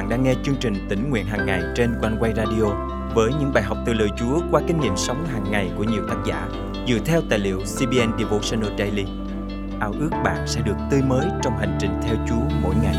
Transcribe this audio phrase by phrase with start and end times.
[0.00, 2.64] bạn đang nghe chương trình tỉnh nguyện hàng ngày trên quanh quay radio
[3.14, 6.02] với những bài học từ lời Chúa qua kinh nghiệm sống hàng ngày của nhiều
[6.08, 6.48] tác giả
[6.88, 9.04] dựa theo tài liệu CBN Devotional Daily.
[9.80, 12.96] Ao ước bạn sẽ được tươi mới trong hành trình theo Chúa mỗi ngày.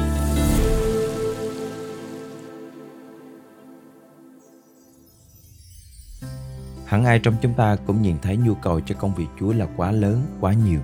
[6.85, 9.67] Hẳn ai trong chúng ta cũng nhìn thấy nhu cầu cho công việc Chúa là
[9.77, 10.79] quá lớn, quá nhiều.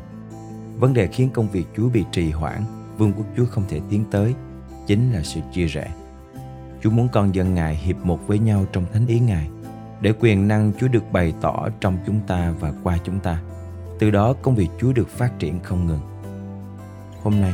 [0.80, 2.64] Vấn đề khiến công việc Chúa bị trì hoãn,
[2.98, 4.36] vương quốc Chúa không thể tiến tới,
[4.88, 5.92] chính là sự chia rẽ.
[6.84, 9.50] Chúa muốn con dân Ngài hiệp một với nhau trong thánh ý Ngài,
[10.02, 13.42] để quyền năng Chúa được bày tỏ trong chúng ta và qua chúng ta.
[14.00, 16.02] Từ đó công việc Chúa được phát triển không ngừng.
[17.24, 17.54] Hôm nay,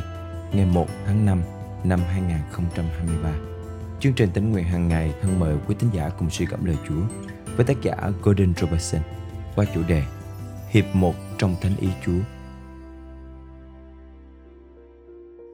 [0.53, 1.41] ngày 1 tháng 5
[1.83, 3.29] năm 2023,
[3.99, 6.77] chương trình tính nguyện hàng ngày thân mời quý tín giả cùng suy cảm lời
[6.87, 7.01] Chúa
[7.55, 9.01] với tác giả Gordon Robertson
[9.55, 10.03] qua chủ đề
[10.69, 12.19] Hiệp một trong thánh ý Chúa.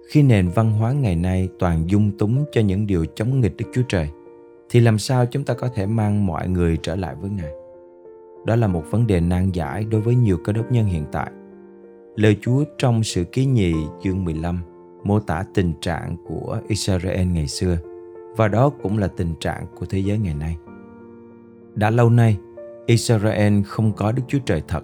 [0.10, 3.66] Khi nền văn hóa ngày nay toàn dung túng cho những điều chống nghịch Đức
[3.74, 4.10] Chúa Trời,
[4.70, 7.52] thì làm sao chúng ta có thể mang mọi người trở lại với Ngài?
[8.46, 11.32] Đó là một vấn đề nan giải đối với nhiều cơ đốc nhân hiện tại.
[12.16, 14.60] Lời Chúa trong sự ký nhì chương 15
[15.04, 17.78] mô tả tình trạng của Israel ngày xưa
[18.38, 20.58] và đó cũng là tình trạng của thế giới ngày nay.
[21.76, 22.38] Đã lâu nay,
[22.86, 24.84] Israel không có Đức Chúa Trời thật,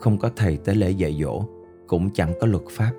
[0.00, 1.44] không có thầy tế lễ dạy dỗ,
[1.86, 2.92] cũng chẳng có luật pháp.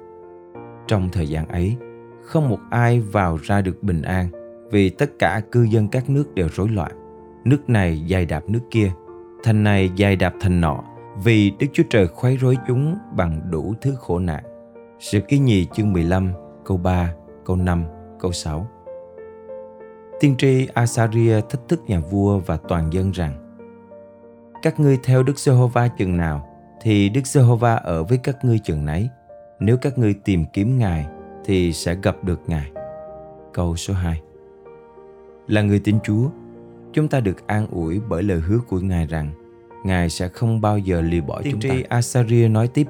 [0.88, 1.76] Trong thời gian ấy,
[2.22, 4.28] không một ai vào ra được bình an
[4.72, 6.92] vì tất cả cư dân các nước đều rối loạn.
[7.44, 8.92] Nước này dài đạp nước kia,
[9.44, 10.84] thành này dài đạp thành nọ
[11.24, 14.44] vì Đức Chúa Trời khuấy rối chúng bằng đủ thứ khổ nạn.
[15.00, 16.34] Sự ký nhì chương 15,
[16.66, 17.14] câu 3,
[17.46, 17.84] câu 5,
[18.20, 18.68] câu 6.
[20.20, 23.58] Tiên tri Asaria thách thức nhà vua và toàn dân rằng
[24.62, 26.48] Các ngươi theo Đức Giê-hô-va chừng nào
[26.82, 29.10] thì Đức Giê-hô-va ở với các ngươi chừng nấy
[29.60, 31.08] nếu các ngươi tìm kiếm Ngài
[31.46, 32.72] thì sẽ gặp được Ngài.
[33.54, 34.22] Câu số 2
[35.48, 36.30] Là người tin Chúa,
[36.94, 39.30] chúng ta được an ủi bởi lời hứa của Ngài rằng
[39.84, 41.76] Ngài sẽ không bao giờ lìa bỏ Tiên chúng ta.
[41.90, 42.88] Asaria nói tiếp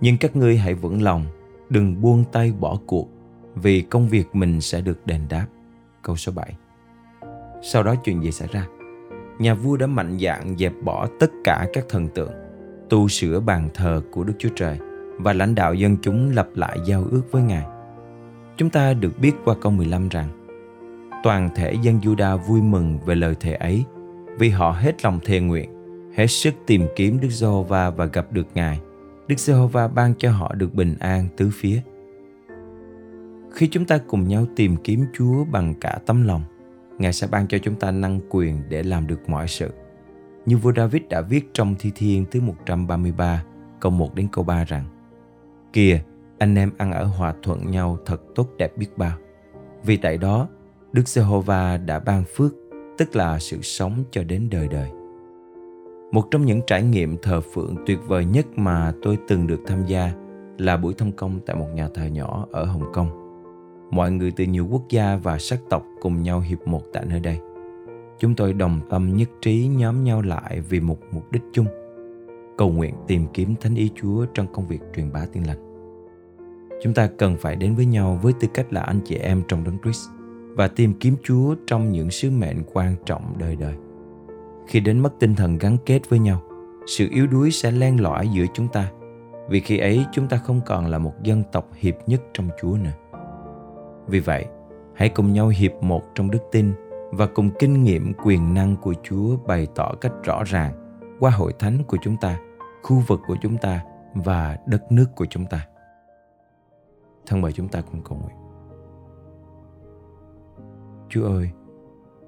[0.00, 1.24] Nhưng các ngươi hãy vững lòng,
[1.68, 3.08] đừng buông tay bỏ cuộc
[3.54, 5.46] vì công việc mình sẽ được đền đáp.
[6.02, 6.54] Câu số 7
[7.62, 8.66] Sau đó chuyện gì xảy ra?
[9.38, 12.32] Nhà vua đã mạnh dạn dẹp bỏ tất cả các thần tượng,
[12.88, 14.78] tu sửa bàn thờ của Đức Chúa Trời–
[15.22, 17.64] và lãnh đạo dân chúng lập lại giao ước với Ngài.
[18.56, 20.28] Chúng ta được biết qua câu 15 rằng
[21.22, 23.84] toàn thể dân Juda vui mừng về lời thề ấy
[24.38, 25.70] vì họ hết lòng thề nguyện,
[26.14, 28.80] hết sức tìm kiếm Đức Giê-hô-va và gặp được Ngài.
[29.28, 31.80] Đức Giê-hô-va ban cho họ được bình an tứ phía.
[33.52, 36.42] Khi chúng ta cùng nhau tìm kiếm Chúa bằng cả tấm lòng,
[36.98, 39.70] Ngài sẽ ban cho chúng ta năng quyền để làm được mọi sự.
[40.46, 43.44] Như vua David đã viết trong Thi Thiên thứ 133,
[43.80, 44.84] câu 1 đến câu 3 rằng
[45.72, 46.00] Kìa,
[46.38, 49.16] anh em ăn ở hòa thuận nhau thật tốt đẹp biết bao.
[49.84, 50.48] Vì tại đó,
[50.92, 52.52] Đức Giê-hô-va đã ban phước,
[52.98, 54.90] tức là sự sống cho đến đời đời.
[56.12, 59.86] Một trong những trải nghiệm thờ phượng tuyệt vời nhất mà tôi từng được tham
[59.86, 60.12] gia
[60.58, 63.08] là buổi thông công tại một nhà thờ nhỏ ở Hồng Kông.
[63.90, 67.20] Mọi người từ nhiều quốc gia và sắc tộc cùng nhau hiệp một tại nơi
[67.20, 67.38] đây.
[68.18, 71.66] Chúng tôi đồng tâm nhất trí nhóm nhau lại vì một mục đích chung–
[72.60, 75.58] cầu nguyện tìm kiếm thánh ý Chúa trong công việc truyền bá tin lành.
[76.82, 79.64] Chúng ta cần phải đến với nhau với tư cách là anh chị em trong
[79.64, 80.08] đấng Christ
[80.56, 83.74] và tìm kiếm Chúa trong những sứ mệnh quan trọng đời đời.
[84.66, 86.42] Khi đến mất tinh thần gắn kết với nhau,
[86.86, 88.90] sự yếu đuối sẽ len lỏi giữa chúng ta
[89.48, 92.76] vì khi ấy chúng ta không còn là một dân tộc hiệp nhất trong Chúa
[92.82, 93.18] nữa.
[94.06, 94.44] Vì vậy,
[94.94, 96.72] hãy cùng nhau hiệp một trong đức tin
[97.10, 100.72] và cùng kinh nghiệm quyền năng của Chúa bày tỏ cách rõ ràng
[101.20, 102.38] qua hội thánh của chúng ta
[102.82, 105.66] khu vực của chúng ta và đất nước của chúng ta.
[107.26, 108.36] Thân mời chúng ta cùng cầu nguyện.
[111.08, 111.50] Chúa ơi,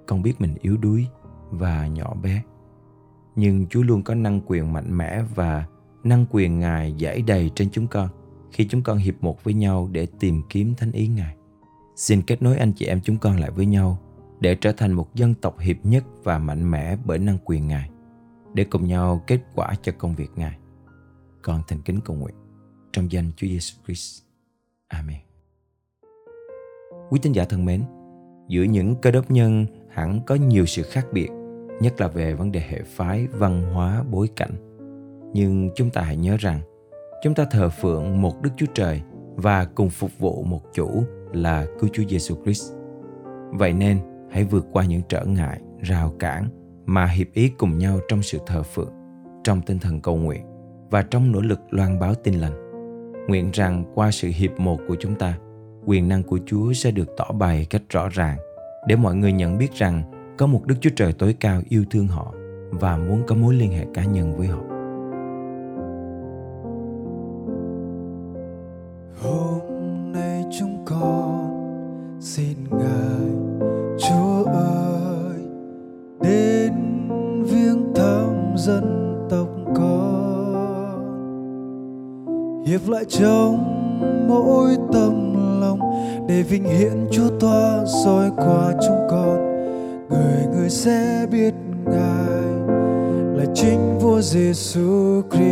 [0.06, 1.06] con biết mình yếu đuối
[1.50, 2.42] và nhỏ bé,
[3.36, 5.66] nhưng Chúa luôn có năng quyền mạnh mẽ và
[6.04, 8.08] năng quyền Ngài giải đầy trên chúng con
[8.52, 11.36] khi chúng con hiệp một với nhau để tìm kiếm thánh ý Ngài.
[11.96, 13.98] Xin kết nối anh chị em chúng con lại với nhau
[14.40, 17.90] để trở thành một dân tộc hiệp nhất và mạnh mẽ bởi năng quyền Ngài
[18.54, 20.58] để cùng nhau kết quả cho công việc Ngài.
[21.42, 22.34] Con thành kính cầu nguyện
[22.92, 24.22] trong danh Chúa Giêsu Christ.
[24.88, 25.20] Amen.
[27.10, 27.82] Quý tín giả thân mến,
[28.48, 31.28] giữa những cơ đốc nhân hẳn có nhiều sự khác biệt,
[31.80, 34.52] nhất là về vấn đề hệ phái, văn hóa, bối cảnh.
[35.34, 36.60] Nhưng chúng ta hãy nhớ rằng,
[37.22, 39.02] chúng ta thờ phượng một Đức Chúa Trời
[39.34, 42.72] và cùng phục vụ một chủ là cứu Chúa Giêsu Christ.
[43.52, 43.98] Vậy nên,
[44.30, 46.48] hãy vượt qua những trở ngại, rào cản
[46.86, 48.92] mà hiệp ý cùng nhau trong sự thờ phượng,
[49.44, 50.42] trong tinh thần cầu nguyện
[50.90, 52.52] và trong nỗ lực loan báo tin lành.
[53.28, 55.38] Nguyện rằng qua sự hiệp một của chúng ta,
[55.86, 58.38] quyền năng của Chúa sẽ được tỏ bày cách rõ ràng
[58.88, 60.02] để mọi người nhận biết rằng
[60.38, 62.34] có một Đức Chúa Trời tối cao yêu thương họ
[62.70, 64.71] và muốn có mối liên hệ cá nhân với họ.
[82.82, 83.58] Hiệp lại trong
[84.28, 85.80] mỗi tâm lòng,
[86.28, 89.36] để vinh hiển Chúa toa soi qua chúng con.
[90.08, 92.52] Người người sẽ biết Ngài
[93.36, 95.42] là chính Vua Giêsu Christ.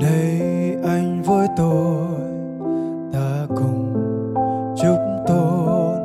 [0.00, 0.40] Đây
[0.84, 2.06] anh với tôi,
[3.12, 3.94] ta cùng
[4.76, 5.96] chúc tôn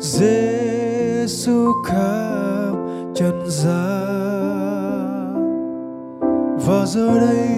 [0.00, 2.72] Giêsu khắp
[3.14, 4.07] trần gian
[6.68, 7.48] và giờ đây,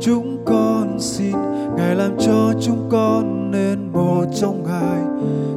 [0.00, 1.32] chúng con xin
[1.76, 5.00] ngài làm cho chúng con nên một trong ngài.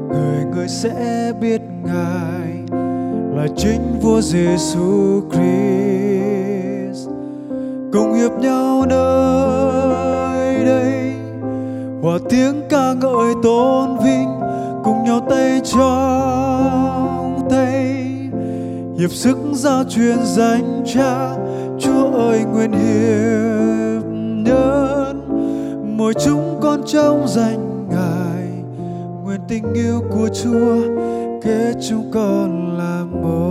[0.10, 2.80] Người người sẽ biết ngài
[3.36, 7.10] là chính vua Giêsu Christ.
[7.94, 11.14] Cùng hiệp nhau nơi đây,
[12.02, 14.30] hòa tiếng ca ngợi tôn vinh,
[14.84, 18.06] cùng nhau tay trong tay.
[19.00, 21.43] Hiệp sức giao truyền danh cha
[22.34, 24.04] tôi nguyện hiệp
[24.46, 25.22] nhân
[25.98, 28.48] mỗi chúng con trong danh ngài,
[29.24, 30.76] nguyện tình yêu của chúa
[31.44, 33.43] kết chúng con là một.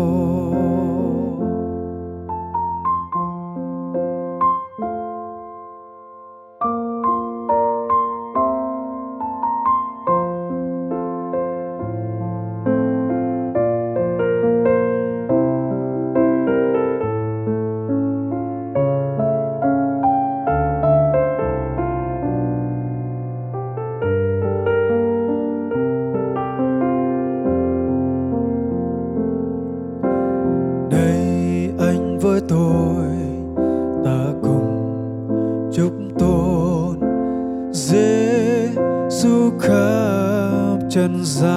[39.22, 41.52] Giêsu khắp trần gian.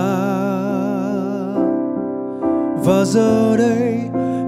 [2.86, 4.00] Và giờ đây,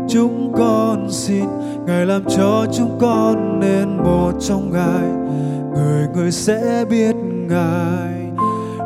[0.10, 1.46] chúng con xin
[1.86, 5.10] ngài làm cho chúng con nên một trong ngài.
[5.75, 7.16] Người người sẽ biết
[7.50, 8.14] ngài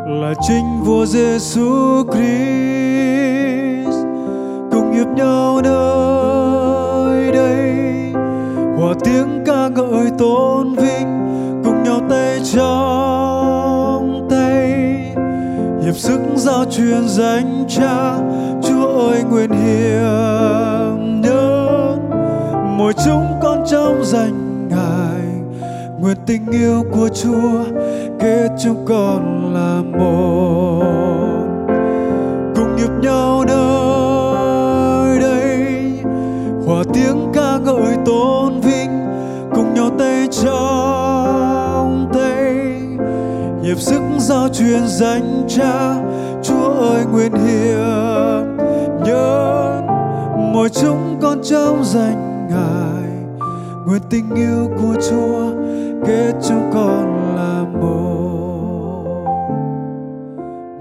[0.08, 4.06] là chính vua Giêsu Christ.
[4.72, 7.74] Cùng hiệp nhau nơi đây,
[8.78, 11.08] hòa tiếng ca ngợi tôn vinh,
[11.64, 13.01] cùng nhau tay trong
[15.92, 18.18] hiệp sức giao truyền danh cha.
[18.64, 22.10] Chúa ơi, nguyện hiệp nhân
[22.78, 25.22] mỗi chúng con trong danh ngài.
[26.00, 27.64] Nguyện tình yêu của chúa
[28.20, 30.84] kết chúng con là một.
[32.56, 35.68] Cùng hiệp nhau nơi đây.
[36.66, 38.92] Hòa tiếng ca ngợi tôn vinh.
[39.56, 41.01] Cùng nhau tay trong
[43.72, 45.96] hiệp sức giao truyền danh cha
[46.44, 48.46] chúa ơi, nguyện hiệp
[49.06, 49.82] nhớ
[50.54, 53.12] mọi chúng con trong danh ngài.
[53.86, 55.52] Nguyện tình yêu của chúa
[56.06, 59.04] kết chúng con là một.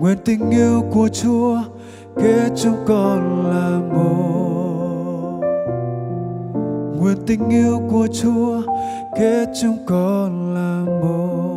[0.00, 1.59] Nguyện tình yêu của chúa
[2.16, 5.40] kết chúng con là một.
[7.00, 8.62] Nguyện tình yêu của chúa
[9.18, 11.50] kết chúng con là một.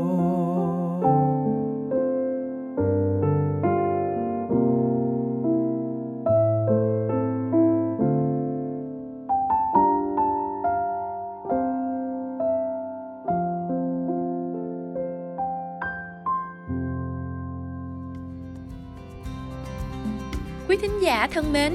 [20.84, 21.74] Thính giả thân mến,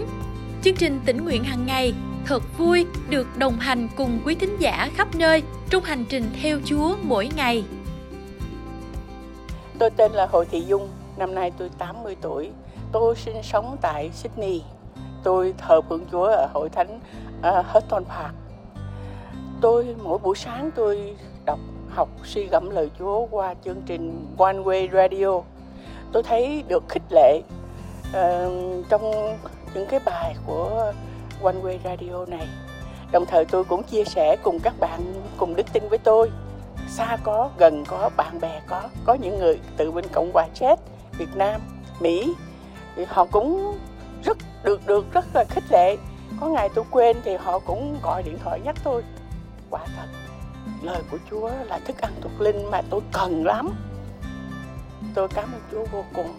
[0.63, 1.95] chương trình tỉnh nguyện hàng ngày
[2.27, 6.59] thật vui được đồng hành cùng quý thính giả khắp nơi trong hành trình theo
[6.65, 7.65] Chúa mỗi ngày.
[9.79, 12.51] Tôi tên là Hồ Thị Dung, năm nay tôi 80 tuổi.
[12.93, 14.63] Tôi sinh sống tại Sydney.
[15.23, 17.01] Tôi thờ phượng Chúa ở hội thánh
[17.39, 18.35] uh, Houghton Park.
[19.61, 21.59] Tôi mỗi buổi sáng tôi đọc
[21.91, 25.41] học suy gẫm lời Chúa qua chương trình One Way Radio.
[26.13, 27.43] Tôi thấy được khích lệ
[28.11, 29.37] uh, trong
[29.75, 30.93] những cái bài của
[31.43, 32.49] One Way Radio này.
[33.13, 36.31] Đồng thời tôi cũng chia sẻ cùng các bạn cùng đức tin với tôi.
[36.89, 40.77] Xa có, gần có, bạn bè có, có những người từ bên Cộng hòa Czech,
[41.19, 41.61] Việt Nam,
[42.01, 42.35] Mỹ
[42.97, 43.79] thì họ cũng
[44.25, 45.97] rất được được rất là khích lệ.
[46.41, 49.03] Có ngày tôi quên thì họ cũng gọi điện thoại nhắc tôi.
[49.71, 50.07] Quả thật,
[50.83, 53.71] lời của Chúa là thức ăn thuộc linh mà tôi cần lắm.
[55.15, 56.39] Tôi cảm ơn Chúa vô cùng